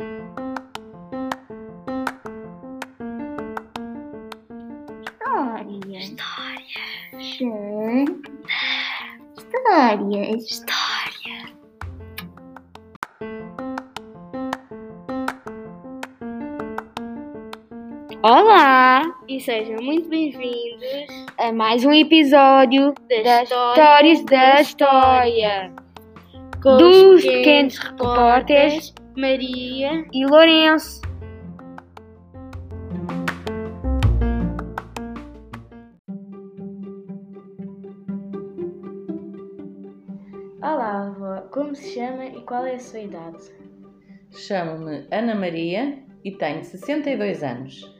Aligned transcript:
História. 0.00 0.14
História. 5.98 6.84
Histórias. 9.36 10.44
História. 10.46 11.38
Olá 18.22 19.02
e 19.26 19.40
sejam 19.40 19.82
muito 19.82 20.08
bem-vindos 20.08 21.26
A 21.38 21.52
mais 21.52 21.84
um 21.84 21.92
episódio 21.92 22.94
das, 23.24 23.50
Histórias 23.50 24.24
da 24.26 24.60
História 24.60 25.72
com 26.62 26.76
dos 26.76 27.14
os 27.14 27.24
pequenos 27.24 27.78
repórteres 27.78 28.94
Maria. 29.18 30.06
e 30.12 30.24
Lourenço. 30.24 31.02
Olá, 40.62 41.08
avó. 41.08 41.40
Como 41.50 41.74
se 41.74 41.94
chama 41.94 42.26
e 42.26 42.42
qual 42.42 42.64
é 42.64 42.76
a 42.76 42.78
sua 42.78 43.00
idade? 43.00 43.42
Chamo-me 44.30 45.08
Ana 45.10 45.34
Maria 45.34 45.98
e 46.22 46.30
tenho 46.30 46.62
62 46.62 47.42
anos. 47.42 47.92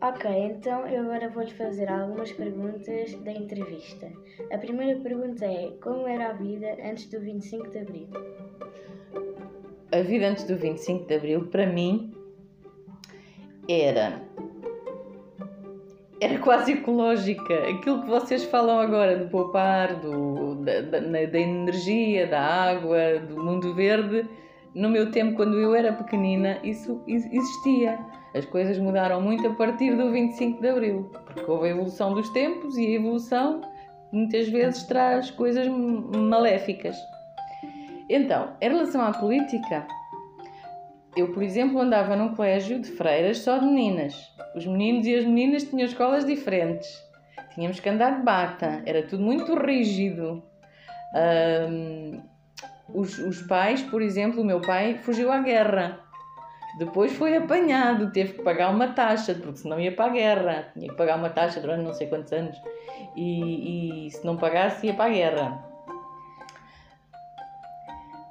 Ok, 0.00 0.30
então 0.30 0.86
eu 0.86 1.02
agora 1.02 1.28
vou-lhe 1.28 1.52
fazer 1.52 1.90
algumas 1.90 2.32
perguntas 2.32 3.12
da 3.16 3.32
entrevista. 3.32 4.10
A 4.50 4.56
primeira 4.56 4.98
pergunta 5.00 5.44
é: 5.44 5.72
Como 5.82 6.08
era 6.08 6.30
a 6.30 6.32
vida 6.32 6.74
antes 6.82 7.04
do 7.10 7.20
25 7.20 7.68
de 7.68 7.78
Abril? 7.80 8.08
A 9.90 10.00
vida 10.02 10.28
antes 10.28 10.44
do 10.44 10.56
25 10.56 11.06
de 11.06 11.14
Abril, 11.14 11.46
para 11.46 11.66
mim, 11.66 12.12
era. 13.68 14.22
Era 16.20 16.38
quase 16.40 16.72
ecológica. 16.72 17.54
Aquilo 17.68 18.02
que 18.02 18.08
vocês 18.08 18.44
falam 18.44 18.80
agora 18.80 19.16
de 19.16 19.30
poupar, 19.30 19.94
do, 20.00 20.56
da, 20.56 20.80
da, 20.80 21.00
da 21.00 21.38
energia, 21.38 22.26
da 22.26 22.40
água, 22.40 23.18
do 23.20 23.42
mundo 23.42 23.74
verde, 23.74 24.28
no 24.74 24.90
meu 24.90 25.10
tempo, 25.10 25.36
quando 25.36 25.58
eu 25.58 25.74
era 25.74 25.92
pequenina, 25.92 26.58
isso 26.62 27.02
existia. 27.06 27.98
As 28.34 28.44
coisas 28.44 28.78
mudaram 28.78 29.20
muito 29.20 29.46
a 29.46 29.54
partir 29.54 29.96
do 29.96 30.12
25 30.12 30.60
de 30.60 30.68
Abril, 30.68 31.10
porque 31.12 31.50
houve 31.50 31.68
a 31.68 31.70
evolução 31.70 32.14
dos 32.14 32.28
tempos 32.30 32.76
e 32.76 32.86
a 32.86 32.90
evolução 32.90 33.62
muitas 34.12 34.48
vezes 34.48 34.82
traz 34.84 35.30
coisas 35.30 35.66
maléficas. 35.66 36.96
Então, 38.08 38.56
em 38.60 38.68
relação 38.68 39.02
à 39.02 39.12
política, 39.12 39.86
eu, 41.16 41.32
por 41.32 41.42
exemplo, 41.42 41.80
andava 41.80 42.16
num 42.16 42.34
colégio 42.34 42.80
de 42.80 42.90
freiras 42.90 43.38
só 43.38 43.58
de 43.58 43.66
meninas. 43.66 44.32
Os 44.54 44.66
meninos 44.66 45.06
e 45.06 45.14
as 45.14 45.24
meninas 45.24 45.64
tinham 45.64 45.86
escolas 45.86 46.24
diferentes. 46.24 46.88
Tínhamos 47.54 47.80
que 47.80 47.88
andar 47.88 48.18
de 48.18 48.22
bata, 48.22 48.82
era 48.86 49.02
tudo 49.02 49.22
muito 49.22 49.54
rígido. 49.54 50.42
Ahm, 51.14 52.20
os, 52.88 53.18
os 53.18 53.42
pais, 53.42 53.82
por 53.82 54.00
exemplo, 54.00 54.42
o 54.42 54.44
meu 54.44 54.60
pai 54.60 54.98
fugiu 54.98 55.30
à 55.32 55.40
guerra. 55.40 56.00
Depois 56.78 57.12
foi 57.12 57.36
apanhado, 57.36 58.12
teve 58.12 58.34
que 58.34 58.42
pagar 58.42 58.70
uma 58.70 58.88
taxa, 58.88 59.34
porque 59.34 59.58
senão 59.58 59.80
ia 59.80 59.90
para 59.90 60.06
a 60.06 60.14
guerra. 60.14 60.68
Tinha 60.72 60.88
que 60.88 60.96
pagar 60.96 61.16
uma 61.16 61.30
taxa 61.30 61.60
durante 61.60 61.82
não 61.82 61.92
sei 61.92 62.06
quantos 62.06 62.32
anos. 62.32 62.56
E, 63.16 64.06
e 64.06 64.10
se 64.12 64.24
não 64.24 64.36
pagasse, 64.36 64.86
ia 64.86 64.94
para 64.94 65.06
a 65.06 65.14
guerra. 65.14 65.67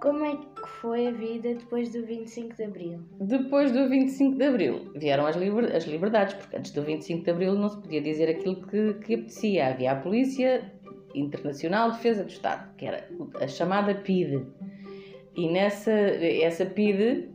Como 0.00 0.24
é 0.24 0.36
que 0.36 0.68
foi 0.80 1.08
a 1.08 1.10
vida 1.10 1.54
depois 1.54 1.90
do 1.92 2.04
25 2.04 2.54
de 2.54 2.64
Abril? 2.64 3.00
Depois 3.20 3.72
do 3.72 3.88
25 3.88 4.36
de 4.36 4.44
Abril 4.44 4.90
vieram 4.94 5.26
as, 5.26 5.36
liber- 5.36 5.74
as 5.74 5.84
liberdades, 5.84 6.34
porque 6.34 6.56
antes 6.56 6.70
do 6.72 6.82
25 6.82 7.24
de 7.24 7.30
Abril 7.30 7.54
não 7.54 7.68
se 7.68 7.80
podia 7.80 8.00
dizer 8.00 8.28
aquilo 8.28 8.66
que, 8.66 8.94
que 8.94 9.14
apetecia. 9.14 9.68
Havia 9.68 9.92
a 9.92 9.96
Polícia 9.96 10.70
Internacional 11.14 11.90
de 11.90 11.96
Defesa 11.96 12.24
do 12.24 12.30
Estado, 12.30 12.74
que 12.76 12.84
era 12.86 13.08
a 13.40 13.48
chamada 13.48 13.94
PIDE. 13.94 14.46
E 15.34 15.48
nessa 15.50 15.90
essa 15.92 16.64
PIDE, 16.66 17.30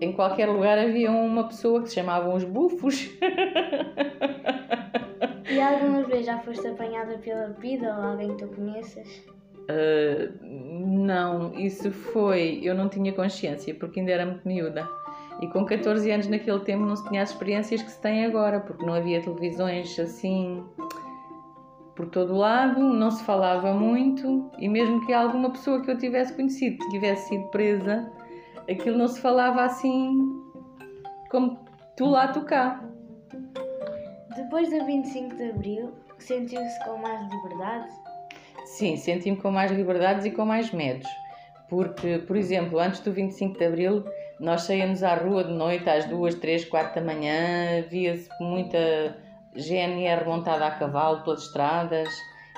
em 0.00 0.12
qualquer 0.12 0.46
lugar 0.46 0.78
havia 0.78 1.10
uma 1.10 1.44
pessoa 1.48 1.82
que 1.82 1.88
se 1.88 1.94
chamavam 1.96 2.34
os 2.34 2.44
bufos. 2.44 3.10
E 5.48 5.60
alguma 5.60 6.02
vez 6.02 6.26
já 6.26 6.38
foste 6.40 6.66
apanhada 6.66 7.18
pela 7.18 7.50
PIDA 7.50 7.86
ou 7.96 8.02
alguém 8.02 8.36
que 8.36 8.44
tu 8.44 8.48
conheças? 8.54 9.08
Uh, 9.70 10.32
não, 11.06 11.54
isso 11.54 11.90
foi. 11.90 12.60
Eu 12.62 12.74
não 12.74 12.88
tinha 12.88 13.12
consciência 13.12 13.74
porque 13.74 14.00
ainda 14.00 14.12
era 14.12 14.26
muito 14.26 14.46
miúda. 14.46 14.88
E 15.40 15.46
com 15.48 15.64
14 15.64 16.10
anos 16.10 16.26
naquele 16.28 16.60
tempo 16.60 16.84
não 16.84 16.96
se 16.96 17.06
tinha 17.08 17.22
as 17.22 17.30
experiências 17.30 17.82
que 17.82 17.90
se 17.90 18.00
tem 18.00 18.24
agora, 18.24 18.60
porque 18.60 18.84
não 18.84 18.94
havia 18.94 19.20
televisões 19.20 19.98
assim 19.98 20.64
por 21.94 22.06
todo 22.08 22.34
o 22.34 22.36
lado, 22.36 22.80
não 22.80 23.10
se 23.10 23.24
falava 23.24 23.72
muito, 23.72 24.50
e 24.58 24.68
mesmo 24.68 25.04
que 25.06 25.14
alguma 25.14 25.50
pessoa 25.50 25.80
que 25.80 25.90
eu 25.90 25.96
tivesse 25.96 26.34
conhecido 26.34 26.78
tivesse 26.90 27.28
sido 27.28 27.44
presa, 27.48 28.12
aquilo 28.70 28.98
não 28.98 29.08
se 29.08 29.18
falava 29.18 29.62
assim 29.62 30.42
como 31.30 31.58
tu 31.96 32.04
lá, 32.06 32.28
tu 32.28 32.42
cá. 32.42 32.84
Depois 34.36 34.68
do 34.70 34.84
25 34.84 35.36
de 35.36 35.50
Abril, 35.50 35.92
sentiu-se 36.18 36.84
com 36.84 36.98
mais 36.98 37.22
liberdade? 37.30 37.88
Sim, 38.66 38.96
senti-me 38.96 39.36
com 39.36 39.50
mais 39.50 39.70
liberdades 39.70 40.26
e 40.26 40.30
com 40.30 40.44
mais 40.44 40.72
medos. 40.72 41.08
Porque, 41.68 42.18
por 42.26 42.36
exemplo, 42.36 42.78
antes 42.78 43.00
do 43.00 43.12
25 43.12 43.58
de 43.58 43.64
Abril, 43.64 44.04
nós 44.38 44.62
saíamos 44.62 45.02
à 45.02 45.14
rua 45.14 45.44
de 45.44 45.52
noite 45.52 45.88
às 45.88 46.04
duas, 46.04 46.34
três, 46.34 46.64
quatro 46.64 47.00
da 47.00 47.06
manhã, 47.06 47.82
via-se 47.88 48.28
muita 48.40 49.16
GNR 49.54 50.24
montada 50.26 50.66
a 50.66 50.70
cavalo 50.72 51.22
pelas 51.22 51.42
estradas 51.42 52.08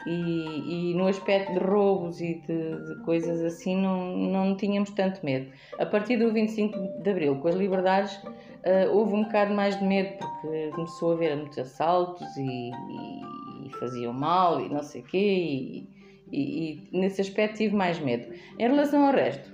e, 0.07 0.91
e 0.91 0.95
no 0.95 1.07
aspecto 1.07 1.53
de 1.53 1.59
roubos 1.59 2.21
e 2.21 2.35
de, 2.47 2.87
de 2.87 2.95
coisas 3.05 3.43
assim 3.43 3.77
não, 3.77 4.17
não 4.17 4.57
tínhamos 4.57 4.91
tanto 4.91 5.25
medo. 5.25 5.51
A 5.79 5.87
partir 5.87 6.17
do 6.17 6.33
25 6.33 7.03
de 7.03 7.11
Abril, 7.11 7.37
com 7.37 7.49
as 7.49 7.55
liberdades, 7.55 8.19
ah, 8.65 8.91
houve 8.91 9.15
um 9.15 9.25
bocado 9.25 9.55
mais 9.55 9.79
de 9.79 9.85
medo 9.85 10.19
porque 10.19 10.71
começou 10.75 11.13
a 11.13 11.15
haver 11.15 11.37
muitos 11.37 11.59
assaltos 11.59 12.37
e, 12.37 12.71
e- 12.71 13.67
e 13.67 13.71
faziam 13.79 14.13
mal 14.13 14.61
e 14.61 14.69
não 14.69 14.83
sei 14.83 15.03
o 15.03 15.05
quê 15.05 15.85
e, 16.33 16.73
e- 16.93 16.99
nesse 16.99 17.21
aspecto 17.21 17.57
tive 17.59 17.75
mais 17.75 17.99
medo. 17.99 18.33
Em 18.59 18.69
relação 18.69 19.07
ao 19.07 19.13
resto, 19.13 19.53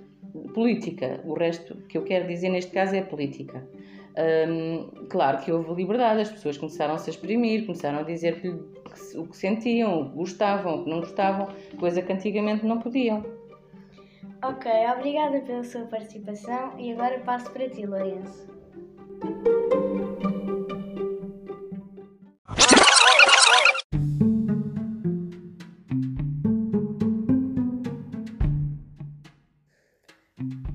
política, 0.53 1.21
o 1.25 1.35
resto 1.35 1.77
que 1.89 1.97
eu 1.99 2.03
quero 2.03 2.27
dizer 2.27 2.49
neste 2.49 2.73
caso 2.73 2.95
é 2.95 3.03
política. 3.03 3.67
Hum, 4.17 5.07
claro 5.09 5.39
que 5.39 5.51
houve 5.51 5.75
liberdade, 5.75 6.21
as 6.21 6.31
pessoas 6.31 6.57
começaram 6.57 6.95
a 6.95 6.99
se 6.99 7.11
exprimir, 7.11 7.67
começaram 7.67 7.99
a 7.99 8.03
dizer 8.03 8.41
que, 8.41 8.53
que 8.53 9.19
o 9.19 9.27
que 9.27 9.37
sentiam, 9.37 10.01
o 10.01 10.11
que 10.11 10.17
gostavam, 10.17 10.81
o 10.81 10.85
que 10.85 10.91
não 10.91 11.01
gostavam, 11.01 11.49
coisa 11.79 12.01
que 12.01 12.13
antigamente 12.13 12.65
não 12.65 12.79
podiam. 12.79 13.25
Ok, 14.43 14.71
obrigada 14.97 15.41
pela 15.41 15.65
sua 15.65 15.87
participação 15.87 16.79
e 16.79 16.93
agora 16.93 17.19
passo 17.21 17.51
para 17.51 17.69
ti, 17.69 17.87
Lourenço. 17.87 18.47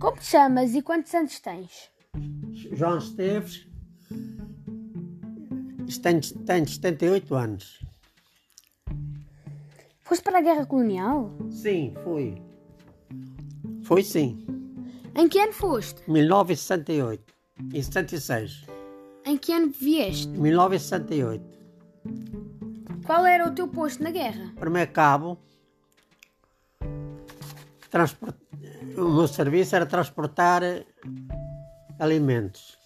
Como 0.10 0.22
te 0.22 0.26
chamas 0.26 0.74
e 0.74 0.82
quantos 0.82 1.14
anos 1.14 1.40
tens? 1.40 1.92
João 2.72 2.98
Esteves, 2.98 3.68
tenho, 6.02 6.20
tenho 6.48 6.68
78 6.68 7.36
anos. 7.36 7.86
Foste 10.02 10.24
para 10.24 10.40
a 10.40 10.42
Guerra 10.42 10.66
Colonial? 10.66 11.32
Sim, 11.52 11.94
fui. 12.04 12.42
Fui 13.84 14.02
sim. 14.02 14.44
Em 15.14 15.30
que 15.30 15.38
ano 15.38 15.54
foste? 15.54 16.02
1968 16.10 17.32
e 17.72 17.84
76. 17.84 18.66
Em 19.28 19.38
que 19.38 19.54
ano 19.54 19.70
vieste? 19.70 20.28
1968. 20.28 21.46
Qual 23.06 23.28
era 23.28 23.48
o 23.48 23.54
teu 23.54 23.68
posto 23.68 24.02
na 24.02 24.10
guerra? 24.10 24.56
Primeiro 24.56 24.92
cabo. 24.92 25.38
Transport... 27.92 28.49
O 28.98 29.10
meu 29.10 29.28
serviço 29.28 29.76
era 29.76 29.86
transportar 29.86 30.64
eh, 30.64 30.86
alimentos. 32.00 32.78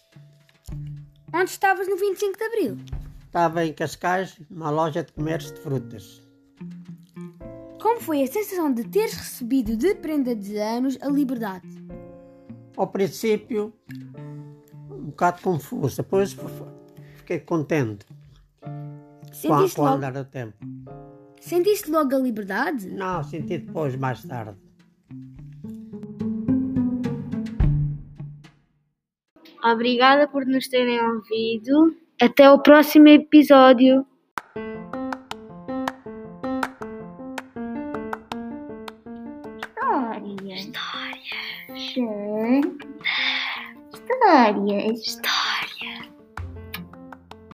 Onde 1.33 1.49
estavas 1.49 1.87
no 1.87 1.97
25 1.97 2.37
de 2.37 2.43
Abril? 2.43 2.77
Estava 3.25 3.65
em 3.65 3.73
Cascais, 3.73 4.39
numa 4.49 4.69
loja 4.69 5.03
de 5.03 5.11
comércio 5.13 5.53
de 5.53 5.61
frutas. 5.61 6.21
Como 7.81 7.99
foi 7.99 8.23
a 8.23 8.27
sensação 8.27 8.71
de 8.71 8.83
teres 8.83 9.13
recebido 9.13 9.75
de 9.75 9.95
prenda 9.95 10.35
de 10.35 10.57
anos 10.57 10.97
a 11.01 11.07
liberdade? 11.09 11.67
Ao 12.77 12.87
princípio, 12.87 13.73
um 14.89 15.05
bocado 15.05 15.41
confuso. 15.41 15.97
Depois 15.97 16.35
fiquei 17.17 17.39
contente 17.39 18.05
com, 18.61 19.33
Sentiste 19.33 19.75
com 19.75 19.81
o 19.81 19.85
logo, 19.85 19.97
andar 19.97 20.13
do 20.13 20.25
tempo. 20.25 20.55
sentiste 21.41 21.89
logo 21.89 22.15
a 22.15 22.19
liberdade? 22.19 22.87
Não, 22.89 23.23
senti 23.23 23.57
depois, 23.57 23.95
mais 23.95 24.23
tarde. 24.23 24.57
Obrigada 29.63 30.27
por 30.27 30.45
nos 30.45 30.67
terem 30.67 30.99
ouvido. 30.99 31.95
Até 32.21 32.51
o 32.51 32.59
próximo 32.59 33.07
episódio. 33.07 34.05
História. 39.59 40.55
História. 40.55 41.23
Histórias. 41.75 42.65
Histórias. 43.93 45.01